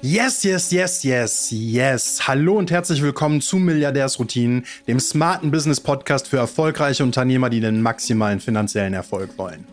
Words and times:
Yes, 0.00 0.44
yes, 0.44 0.70
yes, 0.70 1.02
yes, 1.02 1.48
yes. 1.50 2.28
Hallo 2.28 2.56
und 2.56 2.70
herzlich 2.70 3.02
willkommen 3.02 3.40
zu 3.40 3.56
Milliardärsroutinen, 3.56 4.64
dem 4.86 5.00
smarten 5.00 5.50
Business 5.50 5.80
Podcast 5.80 6.28
für 6.28 6.36
erfolgreiche 6.36 7.02
Unternehmer, 7.02 7.50
die 7.50 7.58
den 7.58 7.82
maximalen 7.82 8.38
finanziellen 8.38 8.94
Erfolg 8.94 9.36
wollen. 9.36 9.66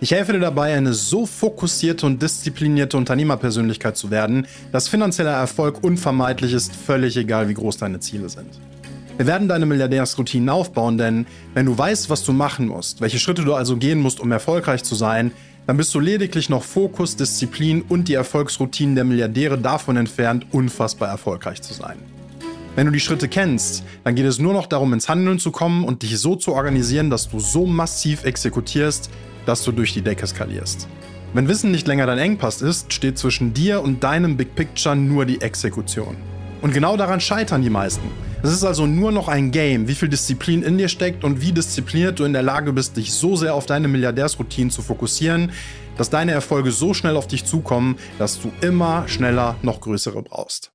Ich 0.00 0.10
helfe 0.10 0.32
dir 0.32 0.40
dabei, 0.40 0.74
eine 0.74 0.92
so 0.94 1.26
fokussierte 1.26 2.06
und 2.06 2.20
disziplinierte 2.20 2.96
Unternehmerpersönlichkeit 2.96 3.96
zu 3.96 4.10
werden, 4.10 4.48
dass 4.72 4.88
finanzieller 4.88 5.30
Erfolg 5.30 5.84
unvermeidlich 5.84 6.54
ist, 6.54 6.74
völlig 6.74 7.16
egal, 7.16 7.48
wie 7.48 7.54
groß 7.54 7.76
deine 7.76 8.00
Ziele 8.00 8.28
sind. 8.28 8.58
Wir 9.16 9.28
werden 9.28 9.46
deine 9.46 9.66
Milliardärsroutinen 9.66 10.48
aufbauen, 10.48 10.98
denn 10.98 11.24
wenn 11.54 11.66
du 11.66 11.78
weißt, 11.78 12.10
was 12.10 12.24
du 12.24 12.32
machen 12.32 12.66
musst, 12.66 13.00
welche 13.00 13.20
Schritte 13.20 13.44
du 13.44 13.54
also 13.54 13.76
gehen 13.76 14.00
musst, 14.00 14.18
um 14.18 14.32
erfolgreich 14.32 14.82
zu 14.82 14.96
sein, 14.96 15.30
dann 15.66 15.76
bist 15.76 15.94
du 15.94 16.00
lediglich 16.00 16.48
noch 16.48 16.64
Fokus, 16.64 17.16
Disziplin 17.16 17.82
und 17.82 18.08
die 18.08 18.14
Erfolgsroutinen 18.14 18.94
der 18.94 19.04
Milliardäre 19.04 19.58
davon 19.58 19.96
entfernt, 19.96 20.46
unfassbar 20.50 21.08
erfolgreich 21.08 21.62
zu 21.62 21.72
sein. 21.72 21.98
Wenn 22.74 22.86
du 22.86 22.92
die 22.92 23.00
Schritte 23.00 23.28
kennst, 23.28 23.84
dann 24.02 24.14
geht 24.14 24.24
es 24.24 24.38
nur 24.38 24.54
noch 24.54 24.66
darum, 24.66 24.92
ins 24.92 25.08
Handeln 25.08 25.38
zu 25.38 25.50
kommen 25.50 25.84
und 25.84 26.02
dich 26.02 26.18
so 26.18 26.36
zu 26.36 26.52
organisieren, 26.54 27.10
dass 27.10 27.28
du 27.28 27.38
so 27.38 27.66
massiv 27.66 28.24
exekutierst, 28.24 29.10
dass 29.44 29.62
du 29.62 29.72
durch 29.72 29.92
die 29.92 30.02
Decke 30.02 30.26
skalierst. 30.26 30.88
Wenn 31.34 31.48
Wissen 31.48 31.70
nicht 31.70 31.86
länger 31.86 32.06
dein 32.06 32.18
Engpass 32.18 32.60
ist, 32.60 32.92
steht 32.92 33.18
zwischen 33.18 33.54
dir 33.54 33.82
und 33.82 34.02
deinem 34.02 34.36
Big 34.36 34.54
Picture 34.54 34.96
nur 34.96 35.26
die 35.26 35.40
Exekution. 35.40 36.16
Und 36.60 36.72
genau 36.72 36.96
daran 36.96 37.20
scheitern 37.20 37.62
die 37.62 37.70
meisten. 37.70 38.08
Es 38.44 38.50
ist 38.50 38.64
also 38.64 38.86
nur 38.86 39.12
noch 39.12 39.28
ein 39.28 39.52
Game, 39.52 39.86
wie 39.86 39.94
viel 39.94 40.08
Disziplin 40.08 40.64
in 40.64 40.76
dir 40.76 40.88
steckt 40.88 41.22
und 41.22 41.40
wie 41.40 41.52
diszipliniert 41.52 42.18
du 42.18 42.24
in 42.24 42.32
der 42.32 42.42
Lage 42.42 42.72
bist, 42.72 42.96
dich 42.96 43.12
so 43.12 43.36
sehr 43.36 43.54
auf 43.54 43.66
deine 43.66 43.86
Milliardärsroutinen 43.86 44.72
zu 44.72 44.82
fokussieren, 44.82 45.52
dass 45.96 46.10
deine 46.10 46.32
Erfolge 46.32 46.72
so 46.72 46.92
schnell 46.92 47.16
auf 47.16 47.28
dich 47.28 47.44
zukommen, 47.44 47.96
dass 48.18 48.40
du 48.40 48.50
immer 48.60 49.06
schneller 49.06 49.54
noch 49.62 49.80
größere 49.80 50.22
brauchst. 50.22 50.72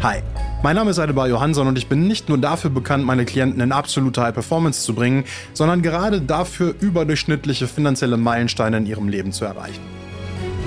Hi, 0.00 0.22
mein 0.62 0.76
Name 0.76 0.92
ist 0.92 1.00
Adebar 1.00 1.26
Johansson 1.26 1.66
und 1.66 1.76
ich 1.76 1.88
bin 1.88 2.06
nicht 2.06 2.28
nur 2.28 2.38
dafür 2.38 2.70
bekannt, 2.70 3.04
meine 3.04 3.24
Klienten 3.24 3.60
in 3.60 3.72
absolute 3.72 4.22
High 4.22 4.34
Performance 4.34 4.82
zu 4.82 4.94
bringen, 4.94 5.24
sondern 5.52 5.82
gerade 5.82 6.20
dafür, 6.20 6.76
überdurchschnittliche 6.78 7.66
finanzielle 7.66 8.16
Meilensteine 8.16 8.76
in 8.76 8.86
ihrem 8.86 9.08
Leben 9.08 9.32
zu 9.32 9.44
erreichen. 9.44 9.97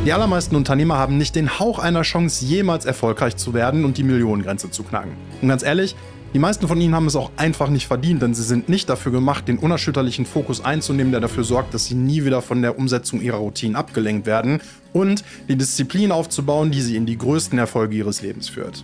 Die 0.03 0.13
allermeisten 0.13 0.55
Unternehmer 0.55 0.97
haben 0.97 1.19
nicht 1.19 1.35
den 1.35 1.59
Hauch 1.59 1.77
einer 1.77 2.01
Chance, 2.01 2.43
jemals 2.43 2.85
erfolgreich 2.85 3.35
zu 3.35 3.53
werden 3.53 3.85
und 3.85 3.99
die 3.99 4.03
Millionengrenze 4.03 4.71
zu 4.71 4.81
knacken. 4.81 5.11
Und 5.43 5.47
ganz 5.47 5.61
ehrlich, 5.61 5.95
die 6.33 6.39
meisten 6.39 6.67
von 6.67 6.81
ihnen 6.81 6.95
haben 6.95 7.05
es 7.05 7.15
auch 7.15 7.29
einfach 7.37 7.69
nicht 7.69 7.85
verdient, 7.85 8.23
denn 8.23 8.33
sie 8.33 8.41
sind 8.41 8.67
nicht 8.67 8.89
dafür 8.89 9.11
gemacht, 9.11 9.47
den 9.47 9.59
unerschütterlichen 9.59 10.25
Fokus 10.25 10.65
einzunehmen, 10.65 11.11
der 11.11 11.21
dafür 11.21 11.43
sorgt, 11.43 11.75
dass 11.75 11.85
sie 11.85 11.93
nie 11.93 12.25
wieder 12.25 12.41
von 12.41 12.63
der 12.63 12.79
Umsetzung 12.79 13.21
ihrer 13.21 13.37
Routinen 13.37 13.75
abgelenkt 13.75 14.25
werden 14.25 14.59
und 14.91 15.23
die 15.47 15.55
Disziplin 15.55 16.11
aufzubauen, 16.11 16.71
die 16.71 16.81
sie 16.81 16.95
in 16.95 17.05
die 17.05 17.19
größten 17.19 17.59
Erfolge 17.59 17.95
ihres 17.95 18.23
Lebens 18.23 18.49
führt. 18.49 18.83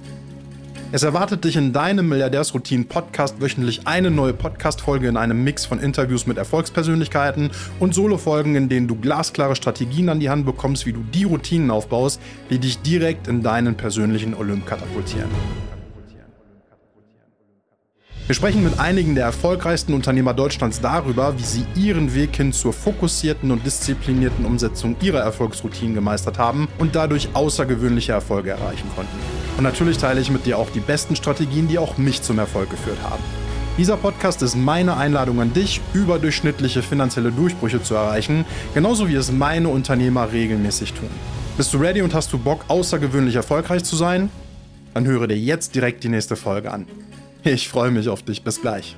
Es 0.93 1.03
erwartet 1.03 1.43
dich 1.43 1.57
in 1.57 1.73
deinem 1.73 2.07
Milliardärsroutinen-Podcast 2.07 3.41
wöchentlich 3.41 3.85
eine 3.85 4.09
neue 4.09 4.31
Podcast-Folge 4.31 5.09
in 5.09 5.17
einem 5.17 5.43
Mix 5.43 5.65
von 5.65 5.81
Interviews 5.81 6.25
mit 6.27 6.37
Erfolgspersönlichkeiten 6.37 7.51
und 7.81 7.93
Solo-Folgen, 7.93 8.55
in 8.55 8.69
denen 8.69 8.87
du 8.87 8.95
glasklare 8.95 9.57
Strategien 9.57 10.07
an 10.07 10.21
die 10.21 10.29
Hand 10.29 10.45
bekommst, 10.45 10.85
wie 10.85 10.93
du 10.93 11.03
die 11.13 11.25
Routinen 11.25 11.71
aufbaust, 11.71 12.21
die 12.49 12.59
dich 12.59 12.81
direkt 12.83 13.27
in 13.27 13.43
deinen 13.43 13.75
persönlichen 13.75 14.33
Olymp 14.33 14.65
katapultieren. 14.65 15.29
Wir 18.27 18.35
sprechen 18.35 18.61
mit 18.61 18.77
einigen 18.77 19.15
der 19.15 19.23
erfolgreichsten 19.23 19.93
Unternehmer 19.93 20.33
Deutschlands 20.33 20.81
darüber, 20.81 21.39
wie 21.39 21.43
sie 21.43 21.65
ihren 21.75 22.13
Weg 22.13 22.35
hin 22.35 22.51
zur 22.51 22.73
fokussierten 22.73 23.51
und 23.51 23.65
disziplinierten 23.65 24.43
Umsetzung 24.43 24.97
ihrer 25.01 25.21
Erfolgsroutinen 25.21 25.95
gemeistert 25.95 26.37
haben 26.37 26.67
und 26.77 26.93
dadurch 26.93 27.29
außergewöhnliche 27.31 28.11
Erfolge 28.11 28.49
erreichen 28.49 28.89
konnten. 28.97 29.17
Und 29.55 29.63
natürlich 29.63 29.97
teile 29.97 30.19
ich 30.19 30.29
mit 30.29 30.45
dir 30.45 30.57
auch 30.57 30.69
die 30.71 30.81
besten 30.81 31.15
Strategien, 31.15 31.69
die 31.69 31.79
auch 31.79 31.97
mich 31.97 32.21
zum 32.21 32.37
Erfolg 32.37 32.69
geführt 32.69 32.97
haben. 33.01 33.23
Dieser 33.77 33.95
Podcast 33.95 34.41
ist 34.41 34.57
meine 34.57 34.97
Einladung 34.97 35.39
an 35.39 35.53
dich, 35.53 35.79
überdurchschnittliche 35.93 36.81
finanzielle 36.81 37.31
Durchbrüche 37.31 37.81
zu 37.81 37.95
erreichen, 37.95 38.43
genauso 38.73 39.07
wie 39.07 39.15
es 39.15 39.31
meine 39.31 39.69
Unternehmer 39.69 40.33
regelmäßig 40.33 40.91
tun. 40.91 41.09
Bist 41.55 41.73
du 41.73 41.77
ready 41.77 42.01
und 42.01 42.13
hast 42.13 42.33
du 42.33 42.37
Bock, 42.37 42.65
außergewöhnlich 42.67 43.35
erfolgreich 43.35 43.85
zu 43.85 43.95
sein? 43.95 44.29
Dann 44.93 45.05
höre 45.05 45.27
dir 45.27 45.37
jetzt 45.37 45.75
direkt 45.75 46.03
die 46.03 46.09
nächste 46.09 46.35
Folge 46.35 46.73
an. 46.73 46.87
Ich 47.43 47.69
freue 47.69 47.91
mich 47.91 48.09
auf 48.09 48.23
dich. 48.23 48.41
Bis 48.41 48.61
gleich. 48.61 48.95